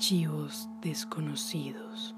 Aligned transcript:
Archivos 0.00 0.66
desconocidos. 0.80 2.14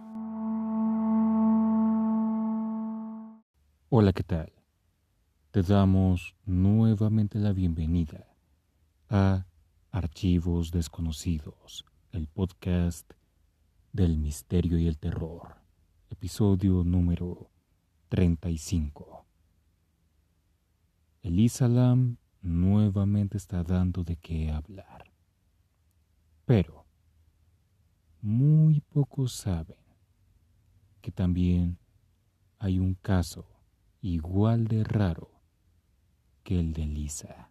Hola, 3.89 4.13
¿qué 4.13 4.23
tal? 4.23 4.53
Te 5.51 5.63
damos 5.63 6.37
nuevamente 6.47 7.41
la 7.41 7.53
bienvenida 7.53 8.29
a 9.11 9.47
Archivos 9.91 10.71
desconocidos, 10.71 11.85
el 12.13 12.29
podcast 12.29 13.15
del 13.93 14.17
misterio 14.17 14.79
y 14.79 14.87
el 14.87 14.97
terror, 14.97 15.57
episodio 16.09 16.85
número 16.85 17.51
35. 18.11 19.27
Elisa 21.25 21.67
Lam 21.67 22.17
nuevamente 22.43 23.39
está 23.39 23.65
dando 23.65 24.05
de 24.05 24.15
qué 24.15 24.53
hablar. 24.53 25.11
Pero 26.45 26.82
muy 28.23 28.81
pocos 28.83 29.33
saben 29.33 29.83
que 31.01 31.11
también 31.11 31.77
hay 32.61 32.79
un 32.79 32.95
caso 32.95 33.45
igual 34.01 34.69
de 34.69 34.85
raro 34.85 35.43
que 36.45 36.61
el 36.61 36.73
de 36.73 36.87
Lisa. 36.87 37.51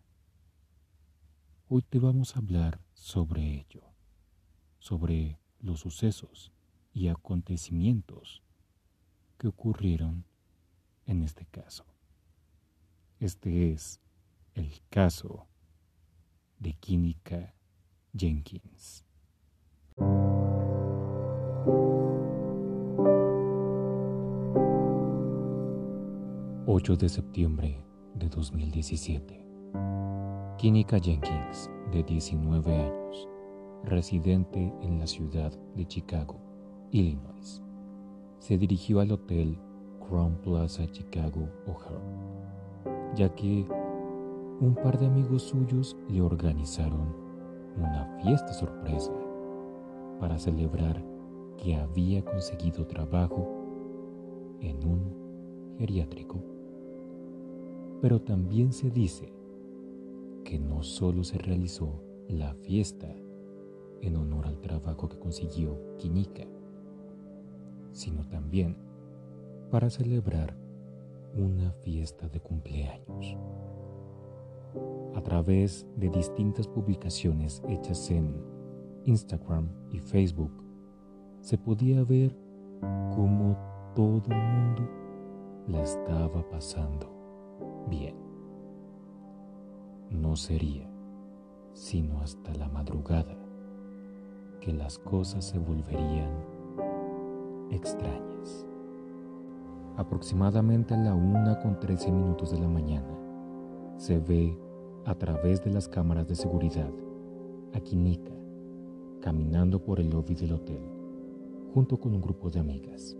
Hoy 1.67 1.81
te 1.81 1.99
vamos 1.99 2.35
a 2.35 2.39
hablar 2.39 2.79
sobre 2.93 3.59
ello, 3.59 3.83
sobre 4.79 5.37
los 5.59 5.81
sucesos 5.81 6.53
y 6.93 7.09
acontecimientos 7.09 8.41
que 9.37 9.49
ocurrieron 9.49 10.23
en 11.05 11.21
este 11.21 11.45
caso. 11.47 11.85
Este 13.19 13.73
es 13.73 13.99
el 14.53 14.81
caso 14.89 15.47
de 16.59 16.73
Química 16.75 17.55
Jenkins. 18.13 19.03
8 26.65 26.95
de 26.95 27.07
septiembre 27.07 27.85
de 28.15 28.27
2017. 28.29 29.45
Química 30.57 30.97
Jenkins, 30.97 31.69
de 31.91 32.01
19 32.01 32.75
años, 32.75 33.29
residente 33.83 34.73
en 34.81 34.97
la 34.97 35.05
ciudad 35.05 35.51
de 35.75 35.85
Chicago, 35.85 36.39
Illinois, 36.89 37.61
se 38.39 38.57
dirigió 38.57 38.99
al 38.99 39.11
hotel 39.11 39.59
Crown 40.07 40.37
Plaza 40.41 40.87
Chicago 40.91 41.47
O'Hare, 41.67 43.13
ya 43.15 43.29
que 43.35 43.67
un 44.59 44.73
par 44.81 44.97
de 44.97 45.05
amigos 45.05 45.43
suyos 45.43 45.95
le 46.09 46.21
organizaron 46.21 47.15
una 47.77 48.17
fiesta 48.23 48.51
sorpresa 48.51 49.13
para 50.19 50.39
celebrar 50.39 51.10
que 51.61 51.75
había 51.75 52.25
conseguido 52.25 52.87
trabajo 52.87 53.47
en 54.61 54.83
un 54.83 55.75
geriátrico. 55.77 56.43
Pero 58.01 58.19
también 58.19 58.73
se 58.73 58.89
dice 58.89 59.31
que 60.43 60.57
no 60.57 60.81
solo 60.81 61.23
se 61.23 61.37
realizó 61.37 62.01
la 62.27 62.55
fiesta 62.55 63.07
en 64.01 64.15
honor 64.15 64.47
al 64.47 64.59
trabajo 64.59 65.07
que 65.07 65.19
consiguió 65.19 65.77
Quinica, 65.99 66.47
sino 67.91 68.27
también 68.27 68.75
para 69.69 69.91
celebrar 69.91 70.57
una 71.35 71.71
fiesta 71.83 72.27
de 72.27 72.39
cumpleaños 72.39 73.37
a 75.13 75.21
través 75.21 75.85
de 75.95 76.09
distintas 76.09 76.67
publicaciones 76.67 77.61
hechas 77.69 78.09
en 78.09 78.35
Instagram 79.05 79.69
y 79.91 79.99
Facebook, 79.99 80.70
se 81.41 81.57
podía 81.57 82.03
ver 82.03 82.35
cómo 83.15 83.57
todo 83.95 84.21
el 84.29 84.37
mundo 84.37 84.87
la 85.67 85.81
estaba 85.81 86.47
pasando 86.49 87.07
bien. 87.89 88.15
No 90.11 90.35
sería 90.35 90.87
sino 91.73 92.21
hasta 92.21 92.53
la 92.53 92.67
madrugada 92.67 93.35
que 94.59 94.71
las 94.71 94.99
cosas 94.99 95.45
se 95.45 95.57
volverían 95.57 96.29
extrañas. 97.71 98.67
Aproximadamente 99.97 100.93
a 100.93 100.97
la 100.97 101.15
una 101.15 101.59
con 101.59 101.79
13 101.79 102.11
minutos 102.11 102.51
de 102.51 102.59
la 102.59 102.67
mañana, 102.67 103.17
se 103.97 104.19
ve 104.19 104.55
a 105.05 105.15
través 105.15 105.63
de 105.63 105.71
las 105.71 105.87
cámaras 105.87 106.27
de 106.27 106.35
seguridad 106.35 106.91
a 107.73 107.79
Kinika 107.79 108.33
caminando 109.21 109.83
por 109.83 109.99
el 109.99 110.09
lobby 110.09 110.35
del 110.35 110.53
hotel 110.53 111.00
junto 111.73 111.97
con 111.97 112.13
un 112.13 112.21
grupo 112.21 112.49
de 112.49 112.59
amigas. 112.59 113.15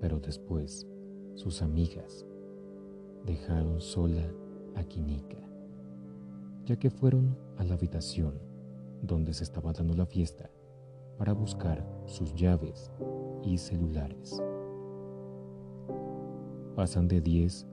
Pero 0.00 0.18
después 0.20 0.86
sus 1.34 1.60
amigas 1.60 2.24
dejaron 3.24 3.80
sola 3.80 4.26
a 4.74 4.84
Kinika, 4.84 5.38
ya 6.64 6.76
que 6.76 6.90
fueron 6.90 7.36
a 7.58 7.64
la 7.64 7.74
habitación 7.74 8.34
donde 9.02 9.34
se 9.34 9.44
estaba 9.44 9.72
dando 9.72 9.94
la 9.94 10.06
fiesta 10.06 10.50
para 11.18 11.32
buscar 11.32 11.86
sus 12.06 12.34
llaves 12.34 12.90
y 13.42 13.58
celulares. 13.58 14.42
Pasan 16.74 17.08
de 17.08 17.20
10 17.20 17.66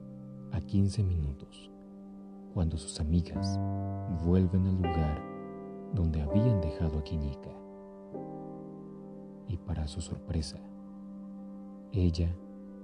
a 0.52 0.60
15 0.60 1.02
minutos 1.04 1.70
cuando 2.52 2.76
sus 2.76 3.00
amigas 3.00 3.58
vuelven 4.24 4.66
al 4.66 4.76
lugar 4.76 5.22
donde 5.94 6.20
habían 6.20 6.60
dejado 6.60 6.98
a 6.98 7.04
Quinica. 7.04 7.65
Y 9.48 9.56
para 9.58 9.86
su 9.86 10.00
sorpresa, 10.00 10.58
ella 11.92 12.34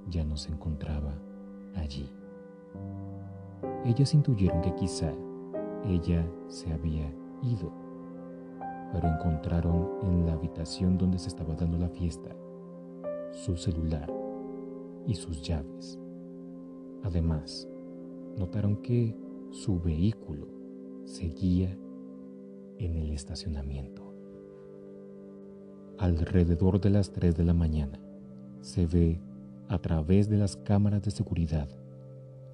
ya 0.08 0.24
no 0.24 0.36
se 0.36 0.52
encontraba 0.52 1.14
allí. 1.74 2.08
Ellas 3.84 4.14
intuyeron 4.14 4.60
que 4.62 4.74
quizá 4.74 5.12
ella 5.84 6.26
se 6.48 6.72
había 6.72 7.12
ido, 7.42 7.72
pero 8.92 9.08
encontraron 9.08 9.88
en 10.02 10.26
la 10.26 10.34
habitación 10.34 10.96
donde 10.98 11.18
se 11.18 11.28
estaba 11.28 11.54
dando 11.54 11.78
la 11.78 11.88
fiesta 11.88 12.34
su 13.32 13.56
celular 13.56 14.12
y 15.06 15.14
sus 15.14 15.42
llaves. 15.42 15.98
Además, 17.02 17.68
notaron 18.36 18.76
que 18.76 19.16
su 19.50 19.80
vehículo 19.80 20.46
seguía 21.04 21.76
en 22.78 22.96
el 22.96 23.10
estacionamiento. 23.10 24.11
Alrededor 25.98 26.80
de 26.80 26.90
las 26.90 27.10
3 27.12 27.36
de 27.36 27.44
la 27.44 27.54
mañana 27.54 27.98
se 28.60 28.86
ve 28.86 29.20
a 29.68 29.78
través 29.78 30.28
de 30.28 30.36
las 30.36 30.56
cámaras 30.56 31.02
de 31.02 31.10
seguridad 31.10 31.68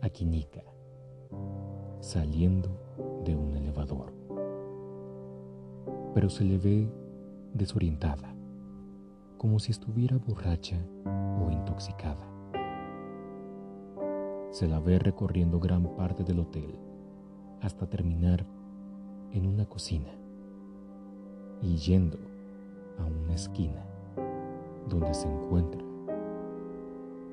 a 0.02 0.08
Kinika 0.08 0.62
saliendo 2.00 2.70
de 3.24 3.34
un 3.34 3.56
elevador. 3.56 4.12
Pero 6.14 6.30
se 6.30 6.44
le 6.44 6.58
ve 6.58 6.88
desorientada, 7.54 8.34
como 9.36 9.58
si 9.58 9.72
estuviera 9.72 10.16
borracha 10.18 10.78
o 11.04 11.50
intoxicada. 11.50 12.26
Se 14.50 14.66
la 14.66 14.80
ve 14.80 14.98
recorriendo 14.98 15.60
gran 15.60 15.94
parte 15.96 16.24
del 16.24 16.40
hotel 16.40 16.78
hasta 17.60 17.86
terminar 17.86 18.46
en 19.32 19.46
una 19.46 19.66
cocina 19.66 20.10
y 21.60 21.76
yendo 21.76 22.18
a 22.98 23.04
una 23.04 23.34
esquina 23.34 23.84
donde 24.88 25.12
se 25.14 25.28
encuentra 25.28 25.82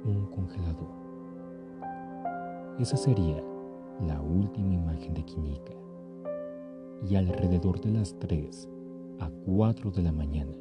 un 0.05 0.27
congelador. 0.27 0.89
Esa 2.79 2.97
sería 2.97 3.41
la 4.05 4.21
última 4.21 4.73
imagen 4.73 5.13
de 5.13 5.23
Quinica. 5.23 5.73
Y 7.07 7.15
alrededor 7.15 7.79
de 7.81 7.91
las 7.91 8.17
3 8.19 8.69
a 9.19 9.29
4 9.45 9.91
de 9.91 10.01
la 10.01 10.11
mañana, 10.11 10.55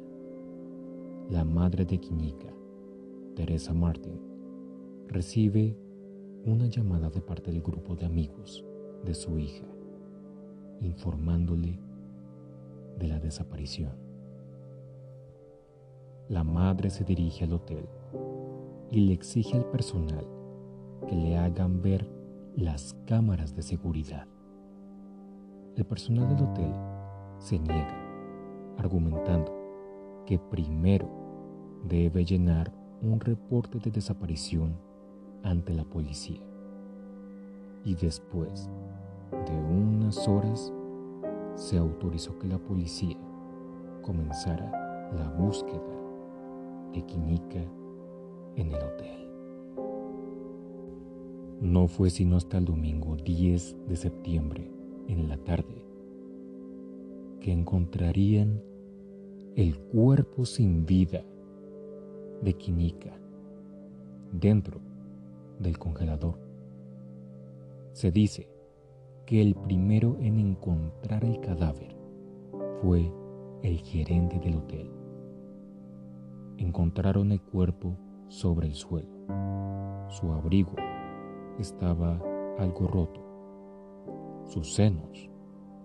la 1.29 1.43
madre 1.43 1.85
de 1.85 1.97
Quinica, 1.97 2.53
Teresa 3.35 3.73
Martin, 3.73 4.19
recibe 5.07 5.75
una 6.45 6.67
llamada 6.67 7.09
de 7.09 7.21
parte 7.21 7.51
del 7.51 7.61
grupo 7.61 7.95
de 7.95 8.05
amigos 8.05 8.63
de 9.03 9.13
su 9.13 9.37
hija, 9.39 9.65
informándole 10.81 11.79
de 12.99 13.07
la 13.07 13.19
desaparición. 13.19 14.04
La 16.27 16.43
madre 16.43 16.89
se 16.89 17.03
dirige 17.03 17.43
al 17.43 17.53
hotel 17.53 17.87
y 18.89 19.01
le 19.01 19.13
exige 19.13 19.57
al 19.57 19.65
personal 19.65 20.25
que 21.07 21.15
le 21.15 21.37
hagan 21.37 21.83
ver 21.83 22.09
las 22.55 22.95
cámaras 23.05 23.55
de 23.55 23.61
seguridad. 23.61 24.27
El 25.75 25.85
personal 25.85 26.27
del 26.27 26.47
hotel 26.47 26.73
se 27.37 27.59
niega, 27.59 28.75
argumentando 28.79 29.53
que 30.25 30.39
primero 30.39 31.07
debe 31.87 32.25
llenar 32.25 32.73
un 33.03 33.19
reporte 33.19 33.77
de 33.77 33.91
desaparición 33.91 34.75
ante 35.43 35.75
la 35.75 35.83
policía 35.83 36.41
y 37.83 37.93
después 37.93 38.67
de 39.29 39.55
unas 39.55 40.27
horas 40.27 40.73
se 41.53 41.77
autorizó 41.77 42.39
que 42.39 42.47
la 42.47 42.57
policía 42.57 43.17
comenzara 44.01 45.11
la 45.15 45.29
búsqueda 45.29 45.94
de 46.95 47.05
Quinica 47.05 47.61
en 48.55 48.71
el 48.71 48.81
hotel. 48.81 49.29
No 51.61 51.87
fue 51.87 52.09
sino 52.09 52.37
hasta 52.37 52.57
el 52.57 52.65
domingo 52.65 53.17
10 53.17 53.87
de 53.87 53.95
septiembre, 53.97 54.71
en 55.07 55.27
la 55.27 55.37
tarde, 55.37 55.83
que 57.41 57.51
encontrarían 57.51 58.61
el 59.55 59.77
cuerpo 59.77 60.45
sin 60.45 60.85
vida 60.85 61.23
de 62.41 62.53
Quinica 62.53 63.13
dentro 64.31 64.79
del 65.59 65.77
congelador. 65.77 66.39
Se 67.91 68.11
dice 68.11 68.47
que 69.25 69.41
el 69.41 69.55
primero 69.55 70.17
en 70.19 70.39
encontrar 70.39 71.25
el 71.25 71.39
cadáver 71.41 71.95
fue 72.81 73.11
el 73.63 73.79
gerente 73.79 74.39
del 74.39 74.55
hotel. 74.55 75.04
Encontraron 76.57 77.31
el 77.31 77.41
cuerpo 77.41 77.97
sobre 78.27 78.67
el 78.67 78.73
suelo. 78.73 79.09
Su 80.09 80.31
abrigo 80.31 80.75
estaba 81.59 82.21
algo 82.57 82.87
roto. 82.87 83.21
Sus 84.45 84.73
senos 84.73 85.29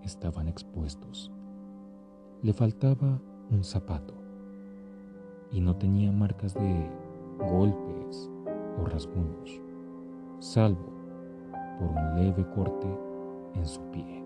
estaban 0.02 0.49
expuestos. 0.49 1.32
Le 2.43 2.52
faltaba 2.52 3.20
un 3.50 3.64
zapato 3.64 4.14
y 5.50 5.61
no 5.61 5.76
tenía 5.76 6.12
marcas 6.12 6.55
de 6.55 6.90
golpes 7.38 8.31
o 8.78 8.84
rasguños, 8.84 9.61
salvo 10.38 10.90
por 11.78 11.88
un 11.88 12.16
leve 12.16 12.46
corte 12.55 12.87
en 13.55 13.66
su 13.66 13.81
pie. 13.90 14.25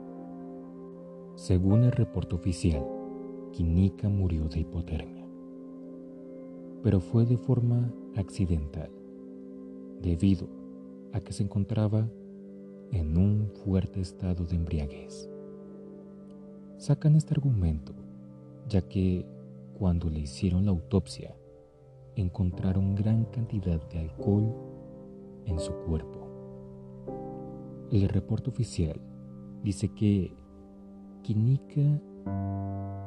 Según 1.36 1.84
el 1.84 1.92
reporte 1.92 2.34
oficial, 2.34 2.86
Kinika 3.52 4.08
murió 4.08 4.48
de 4.48 4.60
hipotermia, 4.60 5.23
pero 6.84 7.00
fue 7.00 7.24
de 7.24 7.38
forma 7.38 7.90
accidental, 8.14 8.90
debido 10.02 10.46
a 11.14 11.20
que 11.20 11.32
se 11.32 11.42
encontraba 11.42 12.06
en 12.92 13.16
un 13.16 13.50
fuerte 13.64 14.02
estado 14.02 14.44
de 14.44 14.56
embriaguez. 14.56 15.30
Sacan 16.76 17.16
este 17.16 17.32
argumento 17.32 17.94
ya 18.68 18.82
que 18.82 19.24
cuando 19.78 20.10
le 20.10 20.20
hicieron 20.20 20.66
la 20.66 20.72
autopsia 20.72 21.34
encontraron 22.16 22.94
gran 22.94 23.24
cantidad 23.24 23.80
de 23.88 24.00
alcohol 24.00 24.54
en 25.46 25.58
su 25.58 25.72
cuerpo. 25.86 26.28
El 27.90 28.10
reporte 28.10 28.50
oficial 28.50 29.00
dice 29.62 29.88
que 29.88 30.36
Kinika 31.22 31.98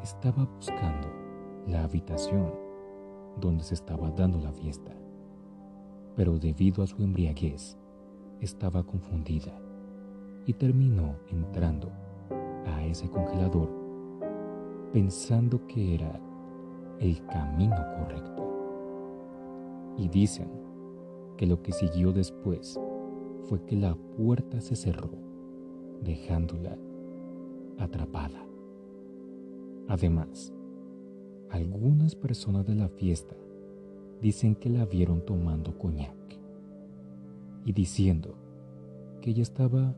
estaba 0.02 0.46
buscando 0.46 1.10
la 1.68 1.84
habitación 1.84 2.67
donde 3.39 3.63
se 3.63 3.74
estaba 3.74 4.10
dando 4.12 4.39
la 4.39 4.51
fiesta, 4.51 4.94
pero 6.16 6.38
debido 6.39 6.84
a 6.84 6.88
su 6.88 7.01
embriaguez 7.04 7.78
estaba 8.42 8.84
confundida 8.84 9.60
y 10.45 10.54
terminó 10.54 11.16
entrando 11.30 11.92
a 12.66 12.84
ese 12.86 13.10
congelador 13.10 13.88
pensando 14.92 15.66
que 15.68 15.95
era 15.95 16.19
el 17.00 17.24
camino 17.28 17.75
correcto. 17.98 18.44
Y 19.98 20.07
dicen 20.07 20.50
que 21.38 21.45
lo 21.45 21.62
que 21.62 21.72
siguió 21.72 22.12
después 22.12 22.80
fue 23.44 23.63
que 23.66 23.75
la 23.75 23.95
puerta 23.95 24.62
se 24.62 24.75
cerró, 24.75 25.12
dejándola 26.01 26.78
atrapada. 27.78 28.45
Además, 29.88 30.54
algunas 31.50 32.16
personas 32.16 32.66
de 32.66 32.76
la 32.76 32.90
fiesta 32.90 33.36
dicen 34.22 34.56
que 34.56 34.70
la 34.70 34.86
vieron 34.86 35.26
tomando 35.26 35.78
coñac 35.78 36.16
y 37.66 37.74
diciendo 37.74 38.36
que 39.22 39.32
ella 39.32 39.44
estaba 39.44 39.96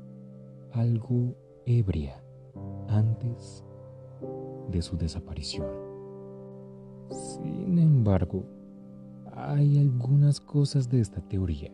algo 0.72 1.36
ebria 1.66 2.22
antes 2.88 3.64
de 4.72 4.82
su 4.82 4.98
desaparición. 4.98 5.68
Sin 7.10 7.80
embargo, 7.80 8.44
hay 9.34 9.80
algunas 9.80 10.40
cosas 10.40 10.90
de 10.90 11.00
esta 11.00 11.22
teoría 11.22 11.72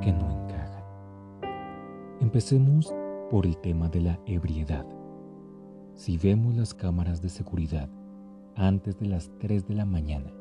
que 0.00 0.12
no 0.12 0.30
encajan. 0.30 0.84
Empecemos 2.20 2.92
por 3.30 3.46
el 3.46 3.56
tema 3.58 3.88
de 3.88 4.00
la 4.00 4.20
ebriedad. 4.26 4.86
Si 5.94 6.18
vemos 6.18 6.56
las 6.56 6.74
cámaras 6.74 7.22
de 7.22 7.28
seguridad 7.28 7.88
antes 8.56 8.98
de 8.98 9.06
las 9.06 9.30
3 9.38 9.66
de 9.66 9.74
la 9.74 9.84
mañana, 9.84 10.32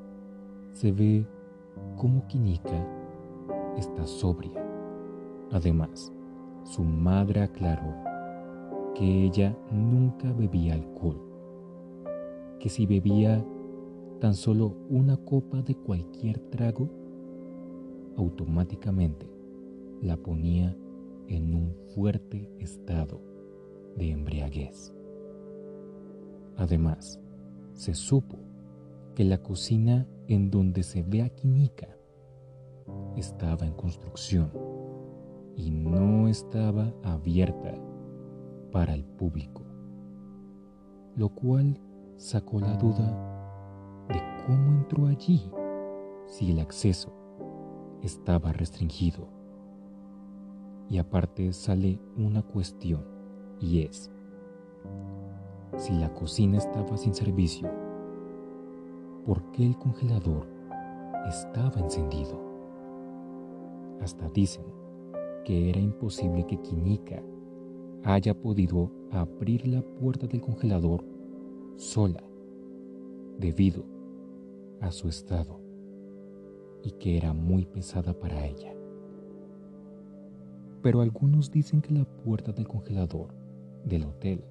se 0.73 0.91
ve 0.91 1.25
como 1.97 2.25
Kinika 2.27 2.87
está 3.77 4.05
sobria. 4.05 4.63
Además, 5.51 6.11
su 6.63 6.83
madre 6.83 7.41
aclaró 7.41 7.93
que 8.95 9.25
ella 9.25 9.55
nunca 9.71 10.31
bebía 10.31 10.75
alcohol, 10.75 11.19
que 12.59 12.69
si 12.69 12.85
bebía 12.85 13.43
tan 14.19 14.35
solo 14.35 14.75
una 14.89 15.17
copa 15.17 15.61
de 15.61 15.75
cualquier 15.75 16.39
trago, 16.39 16.89
automáticamente 18.15 19.27
la 20.01 20.17
ponía 20.17 20.75
en 21.27 21.55
un 21.55 21.73
fuerte 21.93 22.49
estado 22.59 23.19
de 23.97 24.11
embriaguez. 24.11 24.93
Además, 26.57 27.19
se 27.73 27.93
supo 27.93 28.37
que 29.15 29.23
la 29.23 29.37
cocina 29.41 30.07
en 30.27 30.49
donde 30.49 30.83
se 30.83 31.03
ve 31.03 31.21
a 31.21 31.29
Quinica 31.29 31.87
estaba 33.15 33.65
en 33.65 33.73
construcción 33.73 34.51
y 35.55 35.69
no 35.69 36.27
estaba 36.27 36.93
abierta 37.03 37.73
para 38.71 38.93
el 38.93 39.03
público, 39.03 39.63
lo 41.15 41.29
cual 41.29 41.79
sacó 42.17 42.59
la 42.59 42.75
duda 42.75 44.05
de 44.09 44.19
cómo 44.45 44.71
entró 44.79 45.07
allí 45.07 45.51
si 46.25 46.51
el 46.51 46.59
acceso 46.59 47.13
estaba 48.01 48.51
restringido. 48.51 49.27
Y 50.89 50.97
aparte 50.97 51.53
sale 51.53 51.99
una 52.17 52.41
cuestión 52.41 53.05
y 53.59 53.81
es, 53.81 54.11
si 55.77 55.93
la 55.93 56.13
cocina 56.13 56.57
estaba 56.57 56.97
sin 56.97 57.13
servicio, 57.13 57.69
¿por 59.25 59.51
qué 59.51 59.65
el 59.65 59.77
congelador 59.77 60.47
estaba 61.27 61.79
encendido? 61.79 62.39
Hasta 64.01 64.29
dicen 64.29 64.65
que 65.45 65.69
era 65.69 65.79
imposible 65.79 66.45
que 66.45 66.59
Quinica 66.61 67.21
haya 68.03 68.33
podido 68.33 68.91
abrir 69.11 69.67
la 69.67 69.81
puerta 69.81 70.27
del 70.27 70.41
congelador 70.41 71.03
sola 71.75 72.23
debido 73.39 73.83
a 74.81 74.91
su 74.91 75.07
estado 75.07 75.59
y 76.83 76.91
que 76.91 77.17
era 77.17 77.33
muy 77.33 77.65
pesada 77.65 78.13
para 78.13 78.45
ella. 78.45 78.73
Pero 80.81 81.01
algunos 81.01 81.49
dicen 81.49 81.81
que 81.81 81.93
la 81.93 82.03
puerta 82.03 82.51
del 82.51 82.67
congelador 82.67 83.33
del 83.85 84.03
hotel 84.03 84.43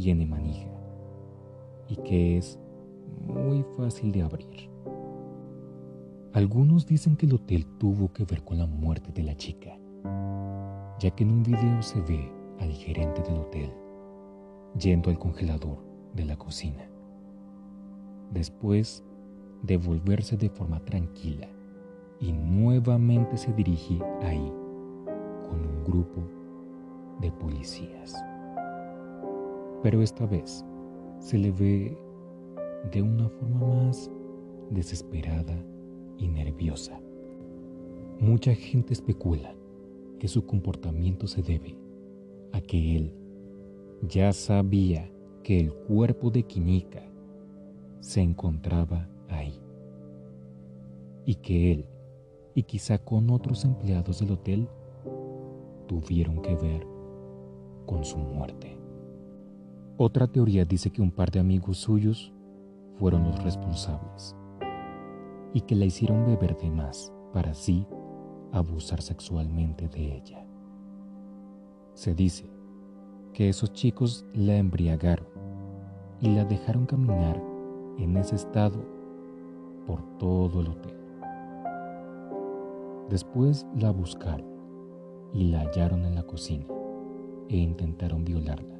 tiene 0.00 0.26
manija 0.26 0.70
y 1.88 1.96
que 1.96 2.36
es 2.36 2.56
muy 3.26 3.64
fácil 3.76 4.12
de 4.12 4.22
abrir. 4.22 4.70
Algunos 6.32 6.86
dicen 6.86 7.16
que 7.16 7.26
el 7.26 7.34
hotel 7.34 7.66
tuvo 7.78 8.12
que 8.12 8.24
ver 8.24 8.44
con 8.44 8.58
la 8.58 8.66
muerte 8.66 9.10
de 9.10 9.24
la 9.24 9.36
chica, 9.36 9.76
ya 11.00 11.10
que 11.10 11.24
en 11.24 11.32
un 11.32 11.42
video 11.42 11.82
se 11.82 12.00
ve 12.02 12.30
al 12.60 12.70
gerente 12.70 13.22
del 13.22 13.40
hotel 13.40 13.72
yendo 14.78 15.10
al 15.10 15.18
congelador 15.18 15.78
de 16.14 16.26
la 16.26 16.36
cocina. 16.36 16.88
Después 18.30 19.02
de 19.64 19.78
volverse 19.78 20.36
de 20.36 20.48
forma 20.48 20.78
tranquila 20.84 21.48
y 22.20 22.32
nuevamente 22.32 23.36
se 23.36 23.52
dirige 23.52 23.98
ahí 24.22 24.52
con 25.48 25.58
un 25.58 25.82
grupo 25.84 26.22
de 27.20 27.32
policías. 27.32 28.27
Pero 29.82 30.02
esta 30.02 30.26
vez 30.26 30.64
se 31.20 31.38
le 31.38 31.50
ve 31.52 31.96
de 32.92 33.02
una 33.02 33.28
forma 33.28 33.84
más 33.84 34.10
desesperada 34.70 35.56
y 36.18 36.28
nerviosa. 36.28 37.00
Mucha 38.20 38.54
gente 38.54 38.92
especula 38.92 39.54
que 40.18 40.28
su 40.28 40.44
comportamiento 40.44 41.26
se 41.26 41.42
debe 41.42 41.76
a 42.52 42.60
que 42.60 42.96
él 42.96 43.12
ya 44.02 44.32
sabía 44.32 45.10
que 45.42 45.60
el 45.60 45.72
cuerpo 45.72 46.30
de 46.30 46.42
Quinica 46.42 47.02
se 48.00 48.20
encontraba 48.20 49.08
ahí 49.28 49.60
y 51.24 51.34
que 51.36 51.72
él 51.72 51.86
y 52.54 52.62
quizá 52.64 52.98
con 52.98 53.30
otros 53.30 53.64
empleados 53.64 54.20
del 54.20 54.32
hotel 54.32 54.68
tuvieron 55.86 56.42
que 56.42 56.54
ver 56.56 56.86
con 57.86 58.04
su 58.04 58.18
muerte. 58.18 58.77
Otra 60.00 60.28
teoría 60.28 60.64
dice 60.64 60.92
que 60.92 61.02
un 61.02 61.10
par 61.10 61.32
de 61.32 61.40
amigos 61.40 61.78
suyos 61.78 62.32
fueron 63.00 63.24
los 63.24 63.42
responsables 63.42 64.36
y 65.52 65.62
que 65.62 65.74
la 65.74 65.86
hicieron 65.86 66.24
beber 66.24 66.56
de 66.56 66.70
más 66.70 67.12
para 67.32 67.50
así 67.50 67.84
abusar 68.52 69.02
sexualmente 69.02 69.88
de 69.88 70.14
ella. 70.14 70.46
Se 71.94 72.14
dice 72.14 72.48
que 73.32 73.48
esos 73.48 73.72
chicos 73.72 74.24
la 74.34 74.54
embriagaron 74.54 75.26
y 76.20 76.28
la 76.28 76.44
dejaron 76.44 76.86
caminar 76.86 77.42
en 77.98 78.16
ese 78.18 78.36
estado 78.36 78.80
por 79.84 80.00
todo 80.18 80.60
el 80.60 80.68
hotel. 80.68 80.96
Después 83.10 83.66
la 83.74 83.90
buscaron 83.90 84.46
y 85.34 85.50
la 85.50 85.62
hallaron 85.62 86.04
en 86.04 86.14
la 86.14 86.22
cocina 86.22 86.66
e 87.48 87.56
intentaron 87.56 88.24
violarla. 88.24 88.77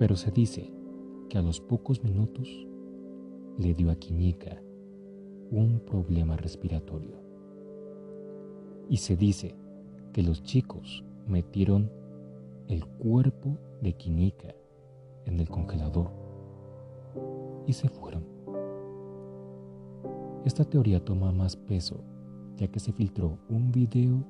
Pero 0.00 0.16
se 0.16 0.30
dice 0.30 0.72
que 1.28 1.36
a 1.36 1.42
los 1.42 1.60
pocos 1.60 2.02
minutos 2.02 2.66
le 3.58 3.74
dio 3.74 3.90
a 3.90 3.96
Quiñica 3.96 4.62
un 5.50 5.78
problema 5.80 6.38
respiratorio. 6.38 7.20
Y 8.88 8.96
se 8.96 9.14
dice 9.14 9.54
que 10.14 10.22
los 10.22 10.42
chicos 10.42 11.04
metieron 11.26 11.90
el 12.68 12.86
cuerpo 12.86 13.58
de 13.82 13.92
Quiñica 13.92 14.54
en 15.26 15.38
el 15.38 15.50
congelador 15.50 16.10
y 17.66 17.74
se 17.74 17.90
fueron. 17.90 18.24
Esta 20.46 20.64
teoría 20.64 21.04
toma 21.04 21.30
más 21.30 21.56
peso 21.56 22.00
ya 22.56 22.68
que 22.68 22.80
se 22.80 22.94
filtró 22.94 23.38
un 23.50 23.70
video 23.70 24.24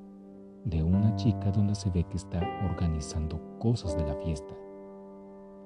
de 0.64 0.82
una 0.82 1.14
chica 1.14 1.52
donde 1.52 1.76
se 1.76 1.90
ve 1.90 2.04
que 2.10 2.16
está 2.16 2.40
organizando 2.68 3.40
cosas 3.60 3.96
de 3.96 4.04
la 4.04 4.16
fiesta 4.16 4.52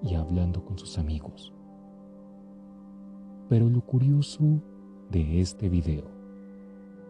y 0.03 0.15
hablando 0.15 0.65
con 0.65 0.79
sus 0.79 0.99
amigos. 0.99 1.53
Pero 3.49 3.69
lo 3.69 3.81
curioso 3.81 4.43
de 5.11 5.41
este 5.41 5.69
video 5.69 6.05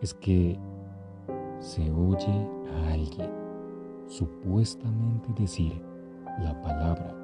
es 0.00 0.12
que 0.14 0.58
se 1.60 1.90
oye 1.90 2.48
a 2.72 2.92
alguien 2.92 3.30
supuestamente 4.06 5.32
decir 5.38 5.80
la 6.42 6.60
palabra 6.60 7.14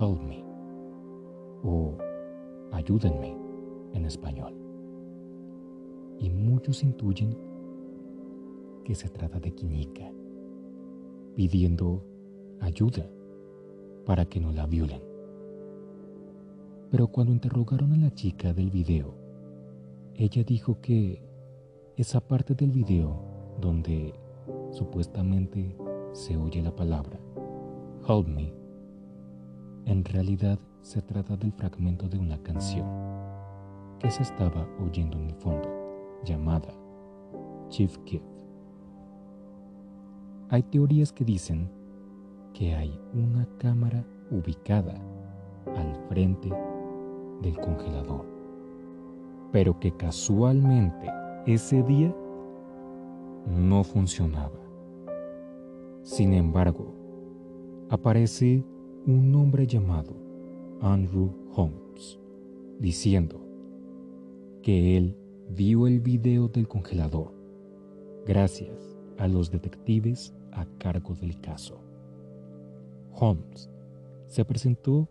help 0.00 0.20
me 0.20 0.44
o 1.62 1.96
ayúdenme 2.72 3.36
en 3.94 4.04
español. 4.04 4.54
Y 6.18 6.30
muchos 6.30 6.82
intuyen 6.82 7.36
que 8.84 8.94
se 8.94 9.08
trata 9.08 9.40
de 9.40 9.50
Quiñica, 9.50 10.12
pidiendo 11.34 12.04
ayuda 12.60 13.08
para 14.04 14.26
que 14.26 14.40
no 14.40 14.52
la 14.52 14.66
violen. 14.66 15.02
Pero 16.90 17.08
cuando 17.08 17.32
interrogaron 17.32 17.92
a 17.92 17.96
la 17.96 18.14
chica 18.14 18.52
del 18.52 18.70
video, 18.70 19.14
ella 20.14 20.44
dijo 20.44 20.80
que 20.80 21.22
esa 21.96 22.20
parte 22.20 22.54
del 22.54 22.70
video 22.70 23.20
donde 23.60 24.14
supuestamente 24.70 25.76
se 26.12 26.36
oye 26.36 26.62
la 26.62 26.74
palabra 26.74 27.18
Help 28.08 28.28
Me, 28.28 28.52
en 29.86 30.04
realidad 30.04 30.58
se 30.82 31.02
trata 31.02 31.36
del 31.36 31.52
fragmento 31.52 32.08
de 32.08 32.18
una 32.18 32.42
canción 32.42 32.86
que 33.98 34.10
se 34.10 34.22
estaba 34.22 34.68
oyendo 34.84 35.18
en 35.18 35.30
el 35.30 35.34
fondo, 35.36 35.68
llamada 36.24 36.74
Chief 37.68 37.96
Keef. 38.04 38.22
Hay 40.50 40.62
teorías 40.62 41.12
que 41.12 41.24
dicen 41.24 41.70
que 42.54 42.74
hay 42.74 42.98
una 43.12 43.46
cámara 43.58 44.06
ubicada 44.30 44.94
al 45.76 45.94
frente 46.08 46.50
del 47.42 47.58
congelador, 47.58 48.24
pero 49.52 49.78
que 49.78 49.92
casualmente 49.92 51.08
ese 51.46 51.82
día 51.82 52.14
no 53.46 53.84
funcionaba. 53.84 54.58
Sin 56.02 56.32
embargo, 56.32 56.94
aparece 57.90 58.64
un 59.06 59.34
hombre 59.34 59.66
llamado 59.66 60.14
Andrew 60.80 61.30
Holmes 61.54 62.18
diciendo 62.78 63.40
que 64.62 64.96
él 64.96 65.16
vio 65.50 65.86
el 65.86 66.00
video 66.00 66.48
del 66.48 66.68
congelador 66.68 67.32
gracias 68.26 68.96
a 69.18 69.28
los 69.28 69.50
detectives 69.50 70.34
a 70.52 70.66
cargo 70.78 71.14
del 71.14 71.38
caso. 71.40 71.80
Holmes 73.18 73.70
se 74.26 74.44
presentó 74.44 75.08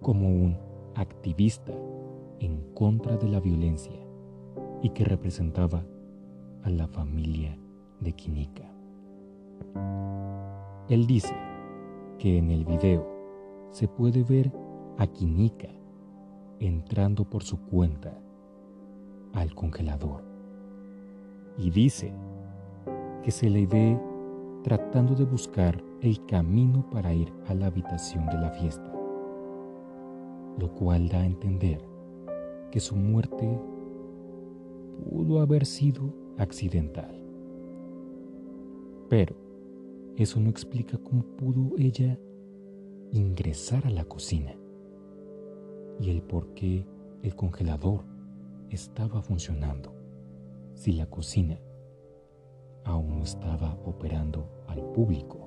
como 0.00 0.28
un 0.28 0.56
activista 0.94 1.72
en 2.40 2.60
contra 2.74 3.16
de 3.16 3.28
la 3.28 3.40
violencia 3.40 3.96
y 4.82 4.90
que 4.90 5.04
representaba 5.04 5.84
a 6.62 6.70
la 6.70 6.86
familia 6.86 7.58
de 8.00 8.12
Quinica. 8.12 8.70
Él 10.88 11.06
dice 11.06 11.34
que 12.18 12.38
en 12.38 12.50
el 12.50 12.64
video 12.64 13.06
se 13.70 13.88
puede 13.88 14.22
ver 14.22 14.52
a 14.98 15.06
Quinica 15.06 15.68
entrando 16.60 17.24
por 17.24 17.42
su 17.42 17.58
cuenta 17.66 18.18
al 19.34 19.54
congelador 19.54 20.22
y 21.58 21.70
dice 21.70 22.12
que 23.22 23.30
se 23.30 23.50
le 23.50 23.66
ve 23.66 24.00
tratando 24.62 25.14
de 25.14 25.24
buscar 25.24 25.82
el 26.02 26.24
camino 26.26 26.88
para 26.90 27.14
ir 27.14 27.32
a 27.46 27.54
la 27.54 27.66
habitación 27.66 28.26
de 28.26 28.34
la 28.34 28.50
fiesta, 28.50 28.92
lo 30.58 30.72
cual 30.74 31.08
da 31.08 31.20
a 31.20 31.26
entender 31.26 31.80
que 32.70 32.80
su 32.80 32.96
muerte 32.96 33.60
pudo 35.10 35.40
haber 35.40 35.64
sido 35.64 36.12
accidental. 36.38 37.22
Pero 39.08 39.36
eso 40.16 40.40
no 40.40 40.50
explica 40.50 40.98
cómo 40.98 41.22
pudo 41.22 41.76
ella 41.78 42.18
ingresar 43.12 43.86
a 43.86 43.90
la 43.90 44.04
cocina 44.04 44.54
y 46.00 46.10
el 46.10 46.22
por 46.22 46.52
qué 46.54 46.86
el 47.22 47.34
congelador 47.34 48.04
estaba 48.70 49.22
funcionando 49.22 49.94
si 50.74 50.92
la 50.92 51.06
cocina 51.06 51.58
aún 52.84 53.18
no 53.18 53.24
estaba 53.24 53.78
operando 53.84 54.48
al 54.66 54.82
público. 54.92 55.45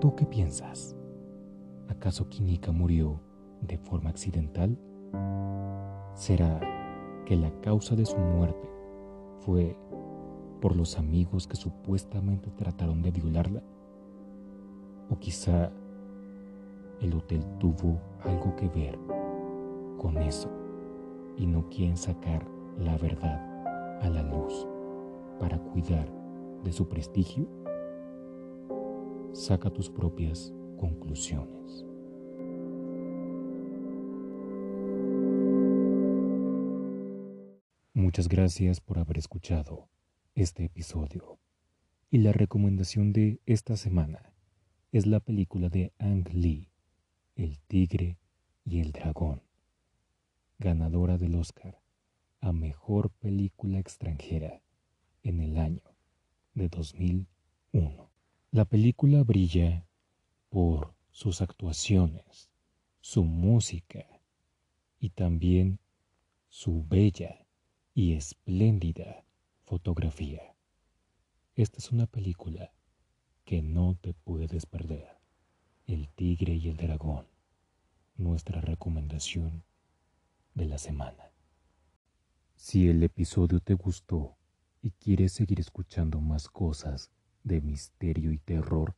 ¿Tú 0.00 0.14
qué 0.14 0.26
piensas? 0.26 0.96
¿Acaso 1.88 2.28
Kinika 2.28 2.72
murió 2.72 3.20
de 3.60 3.78
forma 3.78 4.10
accidental? 4.10 4.78
¿Será 6.14 6.60
que 7.24 7.36
la 7.36 7.50
causa 7.60 7.96
de 7.96 8.06
su 8.06 8.16
muerte 8.16 8.68
fue 9.40 9.76
por 10.60 10.76
los 10.76 10.98
amigos 10.98 11.46
que 11.46 11.56
supuestamente 11.56 12.50
trataron 12.50 13.02
de 13.02 13.10
violarla? 13.10 13.62
¿O 15.10 15.18
quizá 15.18 15.70
el 17.00 17.14
hotel 17.14 17.44
tuvo 17.58 18.00
algo 18.24 18.54
que 18.56 18.68
ver 18.68 18.98
con 19.98 20.18
eso 20.18 20.50
y 21.36 21.46
no 21.46 21.68
quieren 21.68 21.96
sacar 21.96 22.46
la 22.78 22.96
verdad 22.98 24.00
a 24.02 24.08
la 24.10 24.22
luz? 24.22 24.66
para 25.38 25.58
cuidar 25.58 26.08
de 26.62 26.72
su 26.72 26.88
prestigio? 26.88 27.46
Saca 29.36 29.68
tus 29.68 29.90
propias 29.90 30.50
conclusiones. 30.78 31.84
Muchas 37.92 38.28
gracias 38.28 38.80
por 38.80 38.98
haber 38.98 39.18
escuchado 39.18 39.90
este 40.34 40.64
episodio. 40.64 41.38
Y 42.10 42.18
la 42.18 42.32
recomendación 42.32 43.12
de 43.12 43.38
esta 43.44 43.76
semana 43.76 44.32
es 44.90 45.04
la 45.04 45.20
película 45.20 45.68
de 45.68 45.92
Ang 45.98 46.26
Lee, 46.32 46.70
El 47.36 47.58
tigre 47.58 48.16
y 48.64 48.80
el 48.80 48.90
dragón, 48.92 49.42
ganadora 50.58 51.18
del 51.18 51.34
Oscar 51.34 51.82
a 52.40 52.54
Mejor 52.54 53.10
Película 53.10 53.78
Extranjera 53.78 54.62
en 55.22 55.40
el 55.42 55.58
año 55.58 55.82
de 56.54 56.70
2001. 56.70 58.15
La 58.56 58.64
película 58.64 59.22
brilla 59.22 59.86
por 60.48 60.94
sus 61.10 61.42
actuaciones, 61.42 62.50
su 63.02 63.22
música 63.22 64.06
y 64.98 65.10
también 65.10 65.78
su 66.48 66.82
bella 66.88 67.44
y 67.92 68.14
espléndida 68.14 69.26
fotografía. 69.60 70.56
Esta 71.54 71.76
es 71.76 71.92
una 71.92 72.06
película 72.06 72.72
que 73.44 73.60
no 73.60 73.98
te 74.00 74.14
puedes 74.14 74.64
perder. 74.64 75.06
El 75.86 76.08
tigre 76.08 76.54
y 76.54 76.70
el 76.70 76.78
dragón, 76.78 77.26
nuestra 78.16 78.62
recomendación 78.62 79.64
de 80.54 80.64
la 80.64 80.78
semana. 80.78 81.30
Si 82.54 82.88
el 82.88 83.02
episodio 83.02 83.60
te 83.60 83.74
gustó, 83.74 84.34
y 84.80 84.92
quieres 84.92 85.32
seguir 85.32 85.60
escuchando 85.60 86.22
más 86.22 86.48
cosas 86.48 87.10
de 87.46 87.60
misterio 87.60 88.32
y 88.32 88.38
terror, 88.38 88.96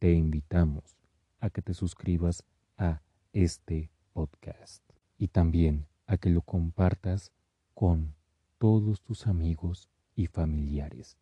te 0.00 0.12
invitamos 0.12 0.96
a 1.38 1.50
que 1.50 1.62
te 1.62 1.72
suscribas 1.72 2.42
a 2.76 3.00
este 3.32 3.90
podcast 4.12 4.82
y 5.16 5.28
también 5.28 5.86
a 6.06 6.16
que 6.16 6.30
lo 6.30 6.42
compartas 6.42 7.32
con 7.74 8.14
todos 8.58 9.02
tus 9.02 9.28
amigos 9.28 9.88
y 10.16 10.26
familiares. 10.26 11.16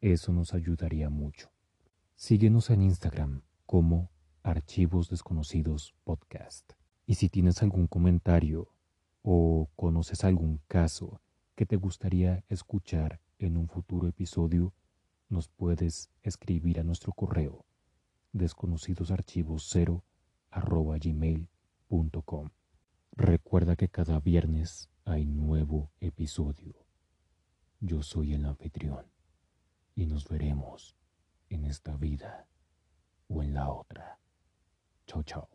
Eso 0.00 0.32
nos 0.32 0.54
ayudaría 0.54 1.08
mucho. 1.08 1.50
Síguenos 2.16 2.70
en 2.70 2.82
Instagram 2.82 3.42
como 3.64 4.10
Archivos 4.42 5.08
Desconocidos 5.08 5.94
Podcast. 6.02 6.72
Y 7.06 7.14
si 7.14 7.28
tienes 7.28 7.62
algún 7.62 7.86
comentario 7.86 8.72
o 9.22 9.70
conoces 9.76 10.24
algún 10.24 10.60
caso 10.66 11.20
que 11.54 11.64
te 11.64 11.76
gustaría 11.76 12.44
escuchar 12.48 13.20
en 13.38 13.56
un 13.56 13.68
futuro 13.68 14.08
episodio, 14.08 14.72
nos 15.28 15.48
puedes 15.48 16.10
escribir 16.22 16.80
a 16.80 16.84
nuestro 16.84 17.12
correo 17.12 17.64
desconocidosarchivos0 18.32 20.02
gmail.com. 21.00 22.50
Recuerda 23.12 23.76
que 23.76 23.88
cada 23.88 24.20
viernes 24.20 24.90
hay 25.04 25.26
nuevo 25.26 25.90
episodio. 26.00 26.86
Yo 27.80 28.02
soy 28.02 28.34
el 28.34 28.44
anfitrión 28.44 29.06
y 29.94 30.06
nos 30.06 30.28
veremos 30.28 30.96
en 31.48 31.64
esta 31.64 31.96
vida 31.96 32.46
o 33.28 33.42
en 33.42 33.54
la 33.54 33.70
otra. 33.70 34.18
Chao, 35.06 35.22
chao. 35.22 35.48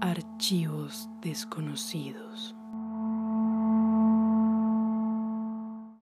Archivos 0.00 1.08
desconocidos. 1.20 2.54